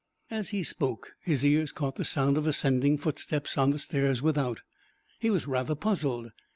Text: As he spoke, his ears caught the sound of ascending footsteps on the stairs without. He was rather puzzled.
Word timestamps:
As 0.31 0.49
he 0.49 0.63
spoke, 0.63 1.13
his 1.21 1.45
ears 1.45 1.71
caught 1.71 1.95
the 1.95 2.03
sound 2.03 2.35
of 2.35 2.47
ascending 2.47 2.97
footsteps 2.97 3.55
on 3.55 3.69
the 3.69 3.77
stairs 3.77 4.19
without. 4.19 4.61
He 5.19 5.29
was 5.29 5.45
rather 5.45 5.75
puzzled. 5.75 6.31